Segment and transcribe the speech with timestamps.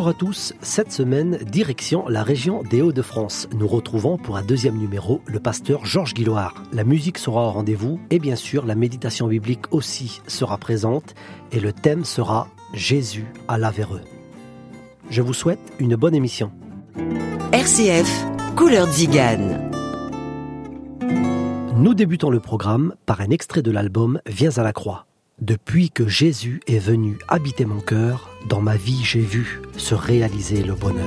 [0.00, 3.50] Bonjour à tous, cette semaine, direction la région des Hauts-de-France.
[3.52, 6.54] Nous retrouvons pour un deuxième numéro le pasteur Georges Guilloire.
[6.72, 11.14] La musique sera au rendez-vous et bien sûr la méditation biblique aussi sera présente
[11.52, 14.00] et le thème sera Jésus à eux.
[15.10, 16.50] Je vous souhaite une bonne émission.
[17.52, 18.24] RCF,
[18.56, 19.70] couleur Zigane.
[21.76, 25.09] Nous débutons le programme par un extrait de l'album Viens à la croix.
[25.40, 30.62] Depuis que Jésus est venu habiter mon cœur, dans ma vie j'ai vu se réaliser
[30.62, 31.06] le bonheur.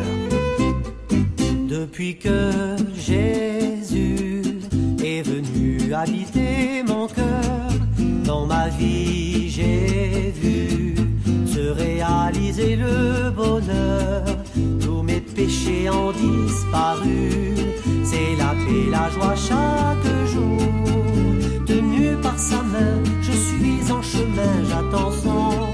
[1.69, 4.41] Depuis que Jésus
[5.03, 7.69] est venu habiter mon cœur,
[8.25, 10.95] dans ma vie j'ai vu
[11.45, 14.23] se réaliser le bonheur.
[14.81, 17.29] Tous mes péchés ont disparu,
[18.03, 20.53] c'est la paix, la joie chaque jour
[22.21, 25.73] par sa main, je suis en chemin, j'attends son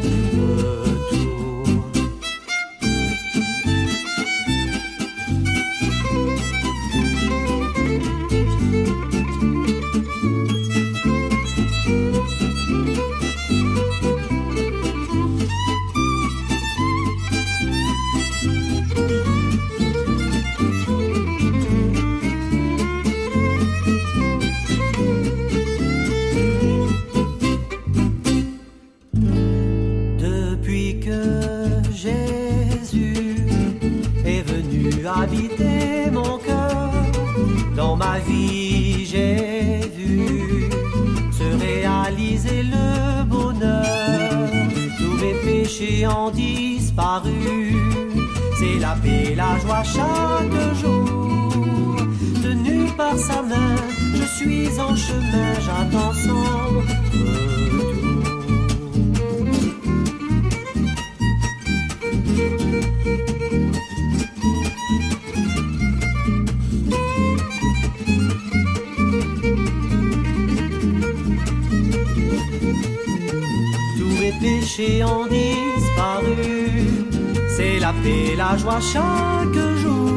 [78.10, 80.10] paix, la joie chaque jour.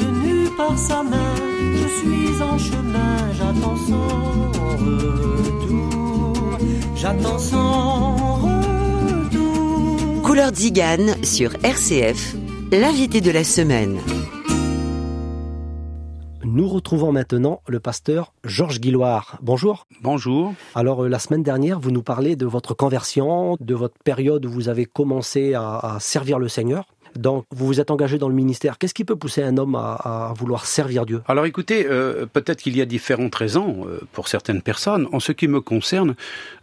[0.00, 1.34] Tenu par sa main,
[1.80, 4.08] je suis en chemin, j'attends son
[4.84, 6.58] retour.
[6.96, 8.16] J'attends son
[8.46, 10.22] retour.
[10.22, 12.34] Couleur Zigane sur RCF,
[12.72, 13.98] l'invité de la semaine.
[16.86, 19.38] Retrouvons maintenant le pasteur Georges Guilloire.
[19.42, 19.88] Bonjour.
[20.02, 20.54] Bonjour.
[20.76, 24.50] Alors euh, la semaine dernière, vous nous parlez de votre conversion, de votre période où
[24.50, 26.84] vous avez commencé à, servir le Seigneur.
[27.16, 28.78] Donc, vous vous êtes engagé dans le ministère.
[28.78, 31.22] Qu'est-ce qui peut pousser un homme à, vouloir servir Dieu?
[31.26, 35.08] Alors, écoutez, euh, peut-être qu'il y a différentes raisons euh, pour certaines personnes.
[35.10, 36.14] En ce qui me concerne,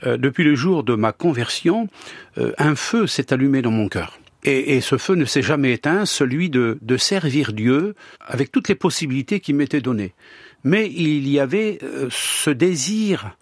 [0.05, 1.89] depuis le jour de ma conversion,
[2.37, 4.17] un feu s'est allumé dans mon cœur.
[4.45, 9.39] Et, ce feu ne s'est jamais éteint, celui de, servir Dieu avec toutes les possibilités
[9.39, 10.13] qui m'étaient données.
[10.63, 13.37] Mais il y avait euh, ce désir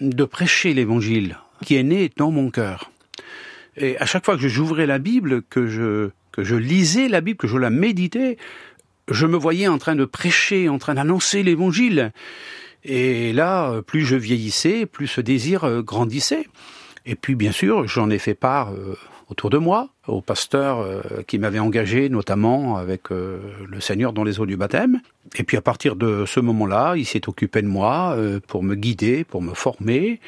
[0.00, 2.90] de prêcher l'Évangile qui est né dans mon cœur.
[3.76, 7.38] Et à chaque fois que j'ouvrais la Bible, que je, que je lisais la Bible,
[7.38, 8.36] que je la méditais,
[9.08, 12.12] je me voyais en train de prêcher, en train d'annoncer l'Évangile.
[12.84, 16.46] Et là, plus je vieillissais, plus ce désir euh, grandissait.
[17.06, 18.96] Et puis, bien sûr, j'en ai fait part euh,
[19.30, 24.24] autour de moi, au pasteur euh, qui m'avait engagé notamment avec euh, le Seigneur dans
[24.24, 25.00] les eaux du baptême.
[25.36, 28.74] Et puis à partir de ce moment-là, il s'est occupé de moi euh, pour me
[28.74, 30.20] guider, pour me former.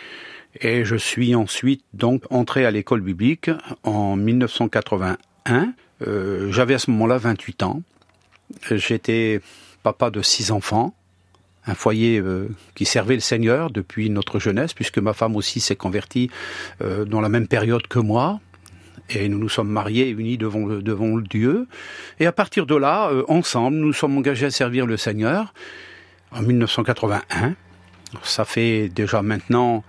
[0.61, 3.51] Et je suis ensuite donc entré à l'école biblique
[3.83, 5.75] en 1981.
[6.51, 7.83] J'avais à ce moment-là 28 ans.
[8.71, 9.41] J'étais
[9.83, 10.95] papa de six enfants
[11.67, 12.21] un foyer
[12.75, 16.29] qui servait le Seigneur depuis notre jeunesse, puisque ma femme aussi s'est convertie
[16.81, 18.41] dans la même période que moi
[19.11, 21.67] et nous nous sommes mariés unis devant devant Dieu.
[22.21, 25.53] Et à partir de là, euh, ensemble, nous sommes engagés à servir le Seigneur
[26.31, 27.55] en 1981.
[28.23, 29.85] Ça fait déjà maintenant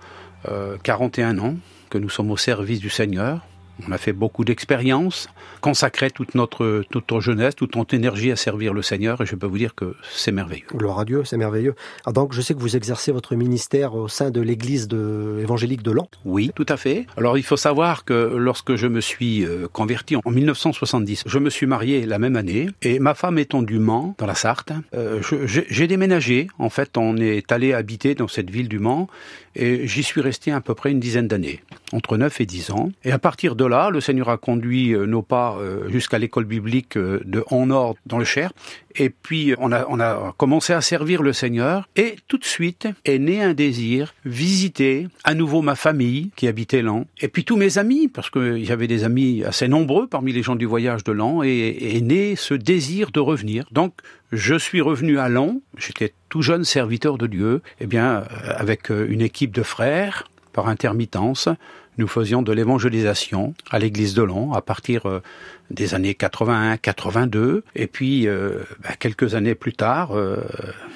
[0.48, 1.56] euh, 41 ans
[1.90, 3.40] que nous sommes au service du Seigneur.
[3.86, 5.28] On a fait beaucoup d'expériences,
[5.60, 9.34] consacré toute notre, toute notre jeunesse, toute notre énergie à servir le Seigneur et je
[9.34, 10.66] peux vous dire que c'est merveilleux.
[10.74, 11.74] Gloire à Dieu, c'est merveilleux.
[12.06, 15.82] Ah, donc je sais que vous exercez votre ministère au sein de l'église de, évangélique
[15.82, 16.08] de Lan.
[16.24, 17.06] Oui, tout à fait.
[17.16, 21.50] Alors il faut savoir que lorsque je me suis euh, converti en 1970, je me
[21.50, 25.20] suis marié la même année et ma femme étant du Mans, dans la Sarthe, euh,
[25.46, 26.48] j'ai déménagé.
[26.58, 29.08] En fait, on est allé habiter dans cette ville du Mans
[29.56, 31.60] et j'y suis resté à peu près une dizaine d'années,
[31.92, 32.90] entre 9 et 10 ans.
[33.04, 36.44] Et à partir de là, le Seigneur a conduit euh, nos pas euh, jusqu'à l'école
[36.44, 38.52] biblique euh, de Hon-Nord dans le Cher.
[38.96, 42.86] Et puis on a, on a commencé à servir le Seigneur et tout de suite
[43.04, 47.56] est né un désir visiter à nouveau ma famille qui habitait Lan et puis tous
[47.56, 51.10] mes amis parce que j'avais des amis assez nombreux parmi les gens du voyage de
[51.10, 53.66] Lan et est né ce désir de revenir.
[53.72, 53.94] Donc
[54.34, 59.20] je suis revenu à Lan, j'étais tout jeune serviteur de Dieu, eh bien avec une
[59.20, 61.48] équipe de frères par intermittence,
[61.96, 65.22] nous faisions de l'évangélisation à l'église de Long à partir euh,
[65.70, 70.38] des années 81, 82, et puis euh, bah, quelques années plus tard, euh,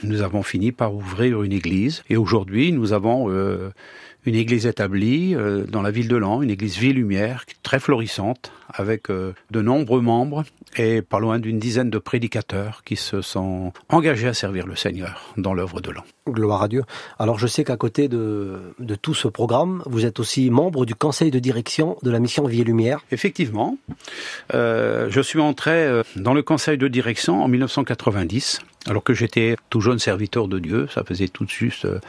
[0.02, 3.31] nous avons fini par ouvrir une église, et aujourd'hui nous avons
[4.28, 5.34] une église établie
[5.69, 10.44] dans la ville de Lan, une église Vie Lumière, très florissante, avec de nombreux membres
[10.76, 15.32] et pas loin d'une dizaine de prédicateurs qui se sont engagés à servir le Seigneur
[15.36, 16.02] dans l'œuvre de l'an.
[16.28, 16.84] Gloire à Dieu.
[17.19, 20.94] Alors je sais qu'à côté de, de, tout ce programme, vous êtes aussi membre du
[20.94, 23.04] conseil de direction de la mission Vie et Lumière.
[23.10, 23.78] Effectivement.
[24.54, 29.56] Euh, je suis entré euh, dans le conseil de direction en 1990 alors que j'étais
[29.70, 32.00] tout jeune serviteur de Dieu, ça faisait tout de suite euh,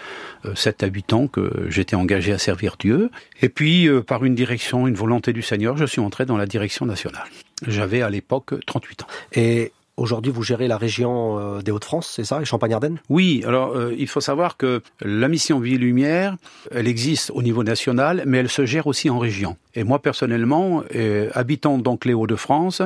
[0.56, 3.10] 7 à 8 ans que j'étais engagé à servir Dieu.
[3.42, 6.46] Et puis, euh, par une direction, une volonté du Seigneur, je suis entré dans la
[6.46, 7.26] direction nationale.
[7.68, 9.08] J'avais à l'époque 38 ans.
[9.34, 13.00] Et Aujourd'hui, vous gérez la région euh, des Hauts-de-France, c'est ça, et Champagne-Ardenne?
[13.10, 16.38] Oui, alors euh, il faut savoir que la mission Vie Lumière,
[16.72, 19.58] elle existe au niveau national, mais elle se gère aussi en région.
[19.80, 22.82] Et moi, personnellement, euh, habitant donc les Hauts-de-France,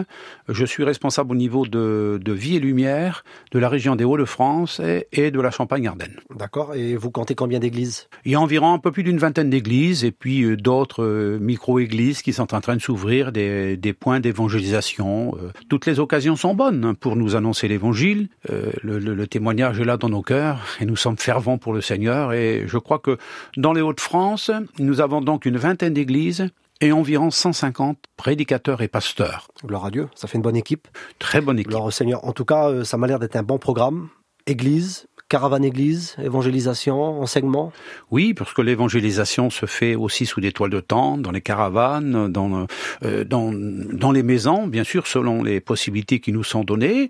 [0.48, 4.80] je suis responsable au niveau de, de, Vie et Lumière de la région des Hauts-de-France
[4.80, 6.20] et, et, de la Champagne-Ardenne.
[6.38, 6.76] D'accord.
[6.76, 8.10] Et vous comptez combien d'églises?
[8.26, 12.32] Il y a environ un peu plus d'une vingtaine d'églises et puis d'autres micro-églises qui
[12.32, 15.36] sont en train de s'ouvrir, des, des points d'évangélisation.
[15.70, 18.28] toutes les occasions sont bonnes pour nous annoncer l'évangile.
[18.52, 21.74] Euh, le, le, le, témoignage est là dans nos cœurs et nous sommes fervents pour
[21.74, 22.34] le Seigneur.
[22.34, 23.18] Et je crois que
[23.58, 26.52] dans les Hauts-de-France, nous avons donc une vingtaine d'églises
[26.84, 29.48] et environ 150 prédicateurs et pasteurs.
[29.66, 30.90] Gloire à Dieu, ça fait une bonne équipe.
[31.18, 31.70] Très bonne équipe.
[31.70, 32.26] Gloire au Seigneur.
[32.26, 34.10] En tout cas, euh, ça m'a l'air d'être un bon programme.
[34.48, 37.72] Église, caravane église, évangélisation, enseignement?
[38.12, 42.32] Oui, parce que l'évangélisation se fait aussi sous des toiles de tente, dans les caravanes,
[42.32, 42.68] dans,
[43.04, 47.10] euh, dans, dans les maisons, bien sûr, selon les possibilités qui nous sont données,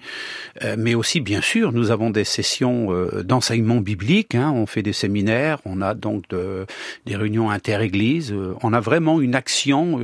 [0.64, 4.84] euh, mais aussi, bien sûr, nous avons des sessions euh, d'enseignement biblique, hein, on fait
[4.84, 6.66] des séminaires, on a donc de,
[7.06, 10.00] des réunions inter-églises, on a vraiment une action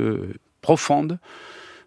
[0.60, 1.18] profonde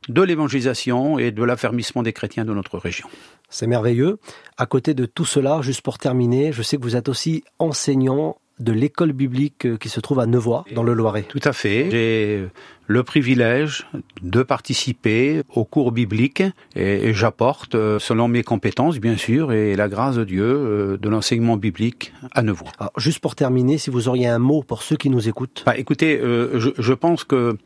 [0.09, 3.07] de l'évangélisation et de l'affermissement des chrétiens de notre région.
[3.49, 4.17] C'est merveilleux.
[4.57, 8.37] À côté de tout cela, juste pour terminer, je sais que vous êtes aussi enseignant
[8.59, 11.23] de l'école biblique qui se trouve à Nevoix, dans le Loiret.
[11.23, 11.89] Tout à fait.
[11.89, 12.47] J'ai
[12.85, 13.87] le privilège
[14.21, 16.43] de participer aux cours bibliques
[16.75, 21.57] et, et j'apporte, selon mes compétences bien sûr, et la grâce de Dieu, de l'enseignement
[21.57, 22.71] biblique à Nevoix.
[22.77, 25.63] Alors, juste pour terminer, si vous auriez un mot pour ceux qui nous écoutent.
[25.65, 27.57] Bah, écoutez, euh, je, je pense que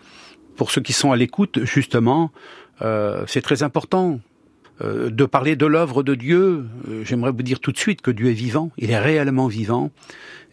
[0.55, 2.31] pour ceux qui sont à l'écoute, justement,
[2.81, 4.19] euh, c'est très important
[4.81, 6.65] euh, de parler de l'œuvre de Dieu.
[6.87, 9.91] Euh, J'aimerais vous dire tout de suite que Dieu est vivant, il est réellement vivant,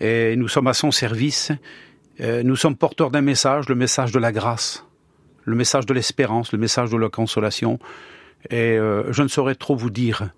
[0.00, 1.52] et nous sommes à son service.
[2.20, 4.86] Euh, nous sommes porteurs d'un message, le message de la grâce,
[5.44, 7.78] le message de l'espérance, le message de la consolation.
[8.50, 10.28] Et je ne saurais trop vous dire,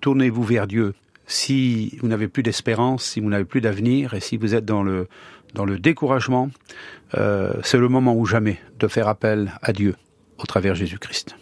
[0.00, 0.94] tournez-vous vers Dieu.
[1.28, 4.82] Si vous n'avez plus d'espérance, si vous n'avez plus d'avenir, et si vous êtes dans
[4.82, 5.06] le
[5.54, 6.50] dans le découragement,
[7.12, 9.94] c'est le moment ou jamais de faire appel à Dieu
[10.38, 11.36] au travers Jésus-Christ.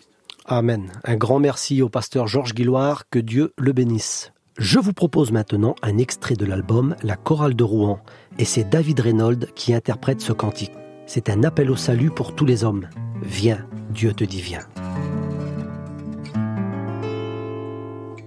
[0.46, 0.92] Amen.
[1.04, 4.32] Un grand merci au pasteur Georges Guilloire, que Dieu le bénisse.
[4.58, 7.98] Je vous propose maintenant un extrait de l'album La chorale de Rouen,
[8.38, 10.72] et c'est David Reynolds qui interprète ce cantique.
[11.06, 12.88] C'est un appel au salut pour tous les hommes.
[13.22, 14.66] Viens, Dieu te dit viens.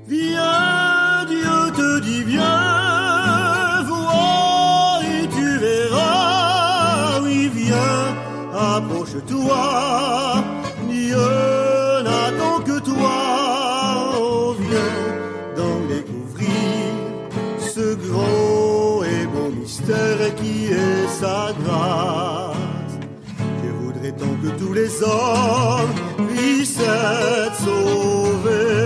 [0.08, 8.16] Viens, Dieu te dit viens, vois et tu verras, oui viens,
[8.54, 10.44] approche-toi,
[10.90, 11.57] Dieu
[12.88, 14.96] toi, oh viens
[15.60, 16.86] donc découvrir
[17.60, 22.94] ce grand et beau mystère qui est sa grâce.
[23.64, 25.94] Je voudrais tant que tous les hommes
[26.30, 28.78] puissent être sauvés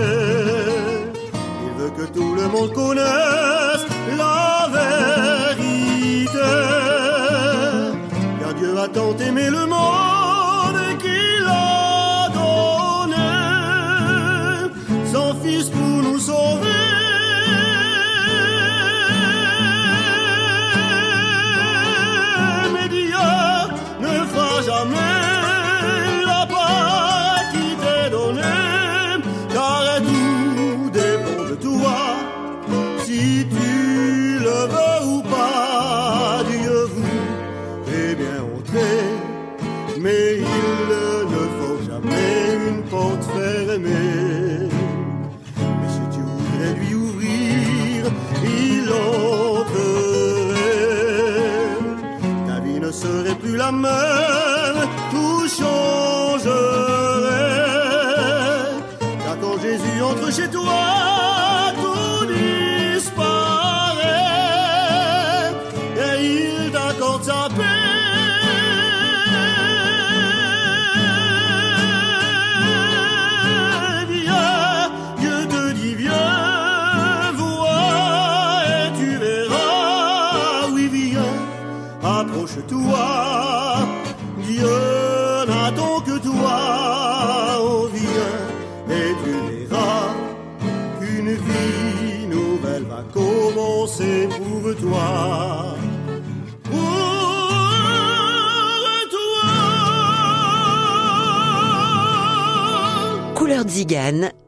[1.96, 3.84] que tout le monde connaisse
[4.16, 6.38] la vérité.
[8.40, 10.11] Car Dieu a tant aimé le monde
[53.72, 54.11] summer.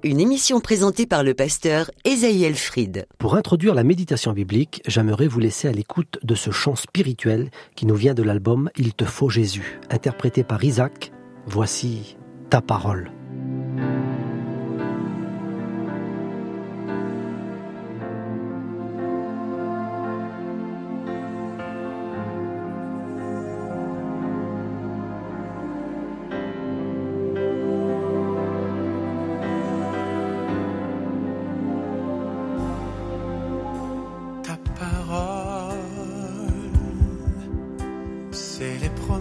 [0.04, 3.06] Une émission présentée par le pasteur Esaïel Fried.
[3.18, 7.86] Pour introduire la méditation biblique, j'aimerais vous laisser à l'écoute de ce chant spirituel qui
[7.86, 11.10] nous vient de l'album Il te faut Jésus, interprété par Isaac.
[11.46, 12.16] Voici
[12.48, 13.10] ta parole.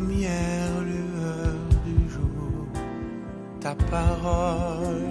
[0.04, 2.68] Premières lueurs du jour.
[3.60, 5.04] Ta parole,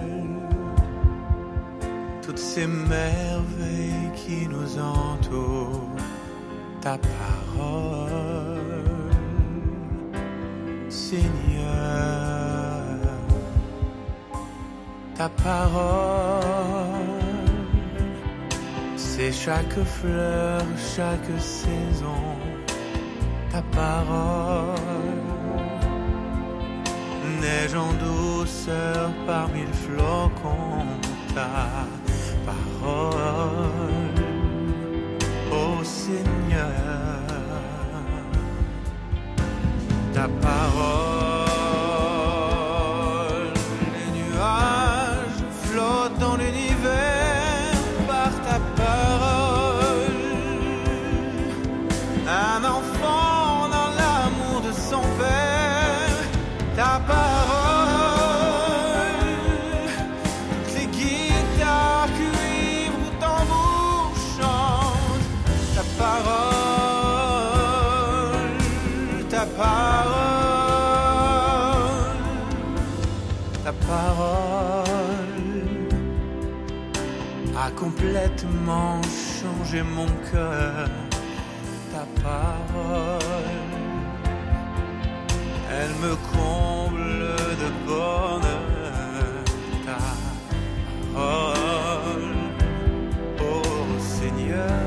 [2.22, 5.96] toutes ces merveilles qui nous entourent.
[6.80, 8.10] Ta parole,
[10.88, 11.22] Seigneur,
[15.14, 16.92] ta parole.
[18.96, 20.62] C'est chaque fleur,
[20.96, 22.41] chaque saison,
[23.52, 25.20] ta parole.
[27.40, 30.86] Neige en douceur parmi le flocon,
[31.34, 31.86] ta
[32.46, 33.14] parole.
[35.50, 36.70] Ô Seigneur,
[40.14, 41.41] ta parole.
[78.02, 79.00] Complètement
[79.40, 80.88] changé mon cœur.
[81.92, 83.20] Ta parole,
[85.70, 89.44] elle me comble de bonheur.
[89.86, 90.02] Ta
[91.14, 92.36] parole,
[93.40, 93.62] oh
[93.98, 94.80] Seigneur,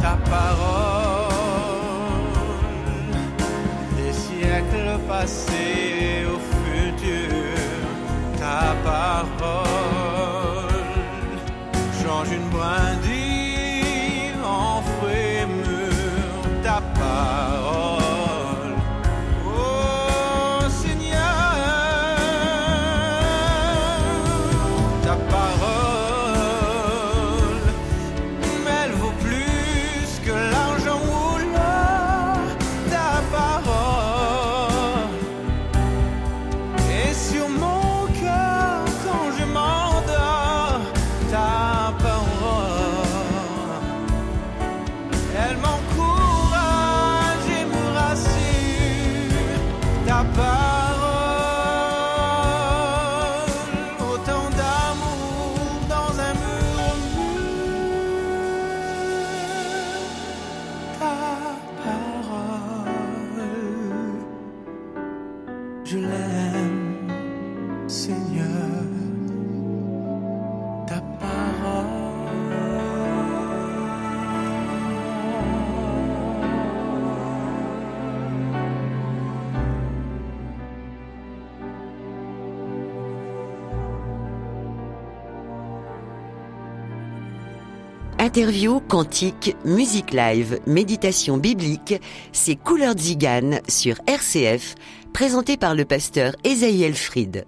[0.00, 1.52] ta parole,
[3.96, 5.91] des siècles passés
[9.38, 9.71] ta
[88.22, 92.00] Interview, cantique, musique live, méditation biblique,
[92.30, 94.76] c'est Couleur Zigane sur RCF,
[95.12, 97.46] présenté par le pasteur Esaïel Fried.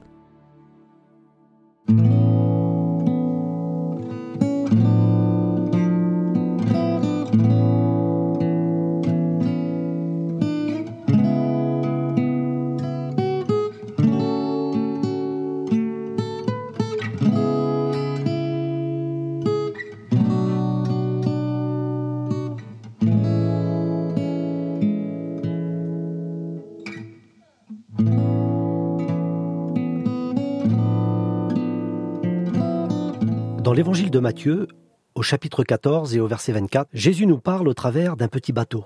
[34.21, 34.69] Matthieu,
[35.15, 38.85] au chapitre 14 et au verset 24, Jésus nous parle au travers d'un petit bateau,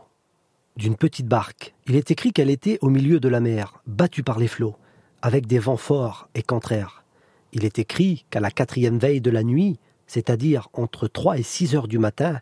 [0.76, 1.75] d'une petite barque.
[1.87, 4.76] Il est écrit qu'elle était au milieu de la mer, battue par les flots,
[5.23, 7.04] avec des vents forts et contraires.
[7.52, 11.75] Il est écrit qu'à la quatrième veille de la nuit, c'est-à-dire entre 3 et 6
[11.75, 12.40] heures du matin,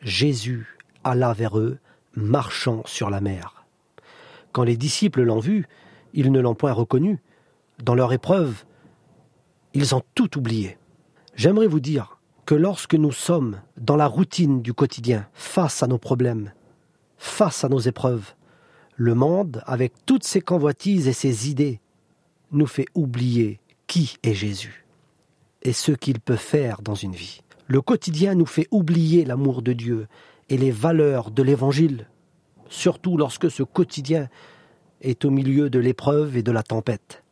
[0.00, 1.78] Jésus alla vers eux,
[2.14, 3.64] marchant sur la mer.
[4.52, 5.66] Quand les disciples l'ont vu,
[6.14, 7.20] ils ne l'ont point reconnu.
[7.82, 8.64] Dans leur épreuve,
[9.74, 10.78] ils ont tout oublié.
[11.34, 12.17] J'aimerais vous dire
[12.48, 16.50] que lorsque nous sommes dans la routine du quotidien, face à nos problèmes,
[17.18, 18.32] face à nos épreuves,
[18.96, 21.78] le monde, avec toutes ses convoitises et ses idées,
[22.50, 24.86] nous fait oublier qui est Jésus
[25.60, 27.42] et ce qu'il peut faire dans une vie.
[27.66, 30.06] Le quotidien nous fait oublier l'amour de Dieu
[30.48, 32.08] et les valeurs de l'Évangile,
[32.70, 34.30] surtout lorsque ce quotidien
[35.02, 37.22] est au milieu de l'épreuve et de la tempête.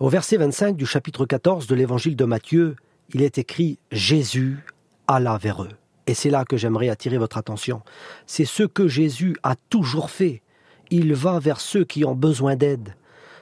[0.00, 2.76] Au verset 25 du chapitre 14 de l'Évangile de Matthieu,
[3.12, 4.58] il est écrit Jésus
[5.06, 5.70] alla vers eux.
[6.06, 7.82] Et c'est là que j'aimerais attirer votre attention.
[8.26, 10.42] C'est ce que Jésus a toujours fait.
[10.90, 12.94] Il va vers ceux qui ont besoin d'aide,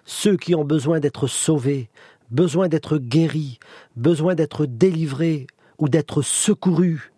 [0.04, 1.90] ceux qui ont besoin d'être sauvés,
[2.30, 3.58] besoin d'être guéris,
[3.96, 5.46] besoin d'être délivrés
[5.78, 7.12] ou d'être secourus.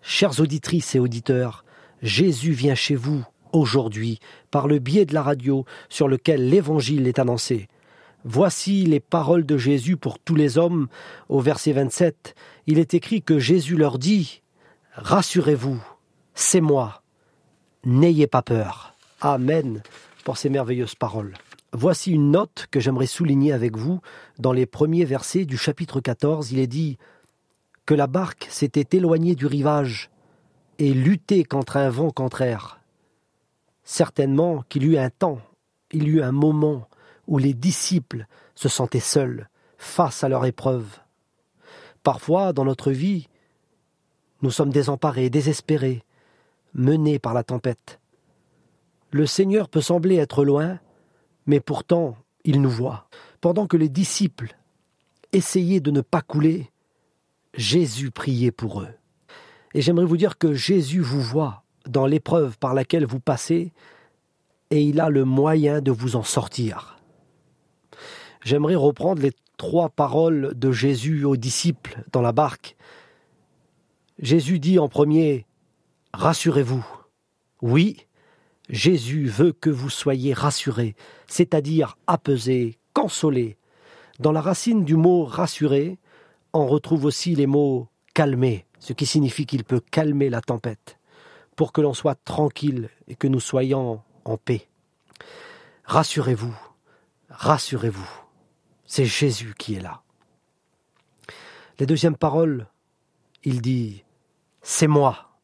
[0.00, 1.64] Chères auditrices et auditeurs,
[2.02, 4.18] Jésus vient chez vous aujourd'hui
[4.50, 7.68] par le biais de la radio sur lequel l'Évangile est annoncé.
[8.24, 10.88] Voici les paroles de Jésus pour tous les hommes.
[11.28, 12.34] Au verset 27,
[12.66, 14.42] il est écrit que Jésus leur dit,
[14.94, 15.82] Rassurez-vous,
[16.34, 17.02] c'est moi,
[17.84, 18.94] n'ayez pas peur.
[19.20, 19.82] Amen
[20.24, 21.34] pour ces merveilleuses paroles.
[21.72, 24.00] Voici une note que j'aimerais souligner avec vous.
[24.38, 26.98] Dans les premiers versets du chapitre 14, il est dit
[27.86, 30.10] que la barque s'était éloignée du rivage
[30.78, 32.80] et luttait contre un vent contraire.
[33.84, 35.40] Certainement qu'il y eut un temps,
[35.92, 36.88] il y eut un moment
[37.30, 40.98] où les disciples se sentaient seuls face à leur épreuve.
[42.02, 43.28] Parfois, dans notre vie,
[44.42, 46.02] nous sommes désemparés, désespérés,
[46.74, 48.00] menés par la tempête.
[49.12, 50.80] Le Seigneur peut sembler être loin,
[51.46, 53.08] mais pourtant il nous voit.
[53.40, 54.56] Pendant que les disciples
[55.32, 56.70] essayaient de ne pas couler,
[57.54, 58.94] Jésus priait pour eux.
[59.72, 63.72] Et j'aimerais vous dire que Jésus vous voit dans l'épreuve par laquelle vous passez,
[64.70, 66.99] et il a le moyen de vous en sortir
[68.42, 72.76] j'aimerais reprendre les trois paroles de Jésus aux disciples dans la barque.
[74.18, 75.46] Jésus dit en premier,
[76.12, 76.84] Rassurez-vous.
[77.62, 78.06] Oui,
[78.68, 80.94] Jésus veut que vous soyez rassurés,
[81.26, 83.56] c'est-à-dire apaisés, consolés.
[84.18, 85.98] Dans la racine du mot rassurer,
[86.52, 90.98] on retrouve aussi les mots calmer, ce qui signifie qu'il peut calmer la tempête,
[91.56, 94.66] pour que l'on soit tranquille et que nous soyons en paix.
[95.84, 96.56] Rassurez-vous,
[97.28, 98.08] rassurez-vous.
[98.90, 100.02] C'est Jésus qui est là.
[101.78, 102.66] Les deuxièmes paroles,
[103.44, 104.02] il dit
[104.62, 105.38] C'est moi.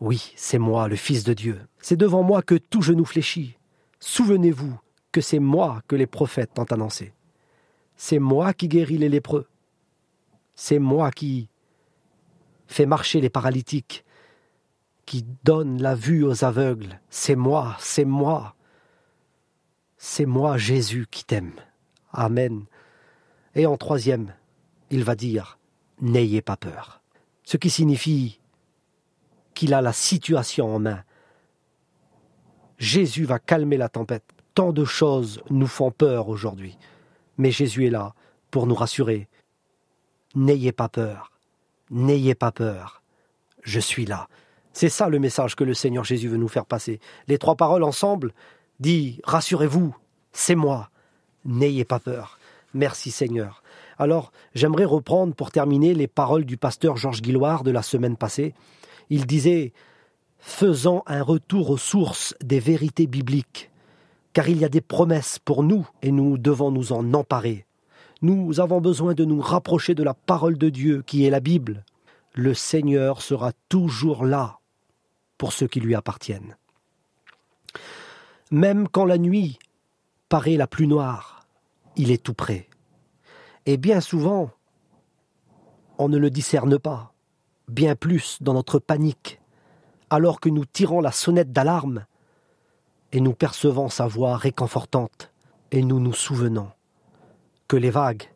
[0.00, 1.62] Oui, c'est moi, le Fils de Dieu.
[1.78, 3.56] C'est devant moi que tout genou fléchit.
[4.00, 4.78] Souvenez-vous
[5.12, 7.14] que c'est moi que les prophètes ont annoncé.
[7.96, 9.48] C'est moi qui guéris les lépreux.
[10.54, 11.48] C'est moi qui
[12.66, 14.04] fais marcher les paralytiques,
[15.06, 17.00] qui donne la vue aux aveugles.
[17.08, 18.56] C'est moi, c'est moi.
[19.96, 21.54] C'est moi, Jésus, qui t'aime.
[22.12, 22.66] Amen.
[23.54, 24.34] Et en troisième,
[24.90, 25.58] il va dire
[26.00, 27.02] N'ayez pas peur.
[27.44, 28.40] Ce qui signifie
[29.54, 31.02] qu'il a la situation en main.
[32.78, 34.24] Jésus va calmer la tempête.
[34.54, 36.78] Tant de choses nous font peur aujourd'hui.
[37.36, 38.14] Mais Jésus est là
[38.50, 39.28] pour nous rassurer.
[40.34, 41.32] N'ayez pas peur.
[41.90, 43.02] N'ayez pas peur.
[43.62, 44.28] Je suis là.
[44.72, 47.00] C'est ça le message que le Seigneur Jésus veut nous faire passer.
[47.26, 48.32] Les trois paroles ensemble
[48.78, 49.94] dit Rassurez-vous,
[50.32, 50.90] c'est moi.
[51.44, 52.38] N'ayez pas peur.
[52.74, 53.62] Merci Seigneur.
[53.98, 58.54] Alors, j'aimerais reprendre pour terminer les paroles du pasteur Georges Guilloire de la semaine passée.
[59.10, 59.72] Il disait
[60.38, 63.70] Faisant un retour aux sources des vérités bibliques,
[64.32, 67.66] car il y a des promesses pour nous et nous devons nous en emparer.
[68.22, 71.84] Nous avons besoin de nous rapprocher de la parole de Dieu qui est la Bible.
[72.32, 74.60] le Seigneur sera toujours là
[75.36, 76.56] pour ceux qui lui appartiennent.
[78.50, 79.58] Même quand la nuit
[80.28, 81.39] paraît la plus noire,
[82.00, 82.66] il est tout près.
[83.66, 84.50] Et bien souvent,
[85.98, 87.12] on ne le discerne pas,
[87.68, 89.38] bien plus dans notre panique,
[90.08, 92.06] alors que nous tirons la sonnette d'alarme
[93.12, 95.30] et nous percevons sa voix réconfortante
[95.72, 96.70] et nous nous souvenons
[97.68, 98.30] que les vagues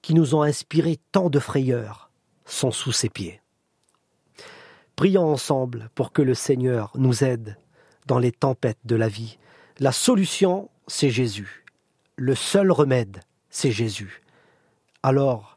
[0.00, 2.12] qui nous ont inspiré tant de frayeur
[2.44, 3.42] sont sous ses pieds.
[4.94, 7.58] Prions ensemble pour que le Seigneur nous aide
[8.06, 9.38] dans les tempêtes de la vie.
[9.80, 11.64] La solution, c'est Jésus.
[12.20, 14.22] Le seul remède, c'est Jésus.
[15.04, 15.56] Alors,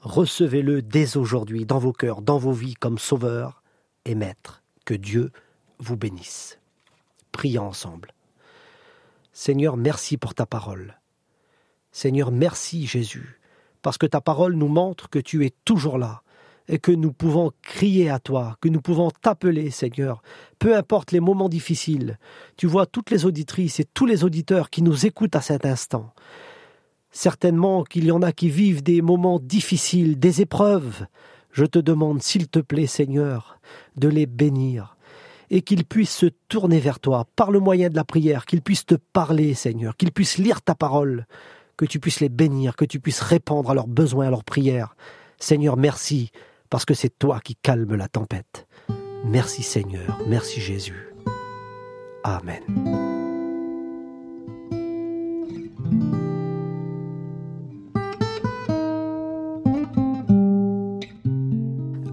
[0.00, 3.64] recevez-le dès aujourd'hui dans vos cœurs, dans vos vies comme sauveur
[4.04, 4.62] et maître.
[4.84, 5.32] Que Dieu
[5.80, 6.60] vous bénisse.
[7.32, 8.14] Prions ensemble.
[9.32, 11.00] Seigneur, merci pour ta parole.
[11.90, 13.40] Seigneur, merci Jésus,
[13.82, 16.21] parce que ta parole nous montre que tu es toujours là
[16.68, 20.22] et que nous pouvons crier à toi, que nous pouvons t'appeler, Seigneur,
[20.58, 22.18] peu importe les moments difficiles.
[22.56, 26.12] Tu vois toutes les auditrices et tous les auditeurs qui nous écoutent à cet instant.
[27.10, 31.06] Certainement qu'il y en a qui vivent des moments difficiles, des épreuves.
[31.50, 33.58] Je te demande, s'il te plaît, Seigneur,
[33.96, 34.96] de les bénir,
[35.50, 38.86] et qu'ils puissent se tourner vers toi par le moyen de la prière, qu'ils puissent
[38.86, 41.26] te parler, Seigneur, qu'ils puissent lire ta parole,
[41.76, 44.96] que tu puisses les bénir, que tu puisses répondre à leurs besoins, à leurs prières.
[45.38, 46.30] Seigneur, merci,
[46.72, 48.66] parce que c'est toi qui calmes la tempête.
[49.26, 51.12] Merci Seigneur, merci Jésus.
[52.24, 53.11] Amen.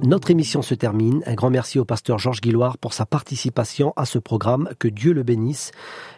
[0.10, 1.22] Notre émission se termine.
[1.28, 4.67] Un grand merci au pasteur Georges Guilloire pour sa participation à ce programme.
[4.80, 5.69] Que Dieu le bénisse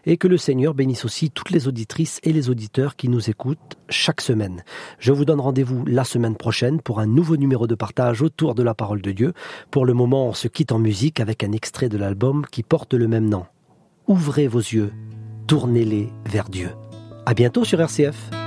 [0.06, 3.76] et que le Seigneur bénisse aussi toutes les auditrices et les auditeurs qui nous écoutent
[3.90, 4.64] chaque semaine.
[4.98, 8.64] Je vous donne rendez-vous la semaine prochaine pour un nouveau numéro de partage autour de
[8.64, 9.34] la parole de Dieu.
[9.72, 12.94] Pour le moment, on se quitte en musique avec un extrait de l'album qui porte
[12.94, 13.46] le même nom.
[14.08, 14.94] Ouvrez vos yeux,
[15.48, 16.70] tournez-les vers Dieu.
[17.26, 18.41] À bientôt sur RCF.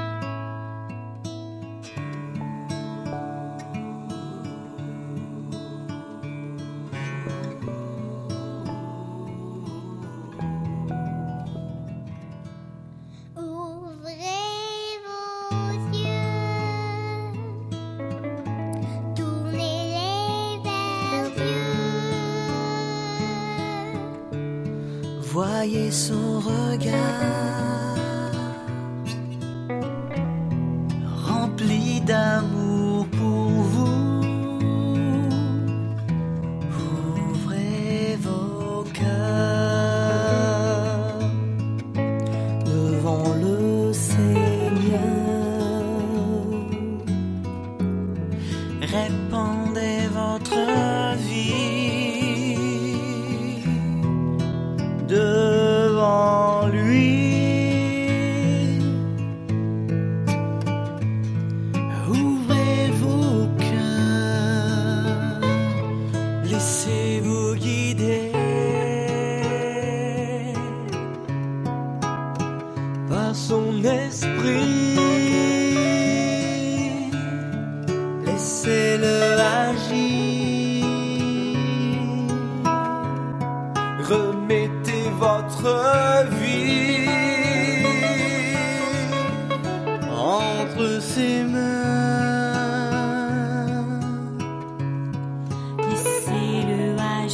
[48.94, 49.53] Répandez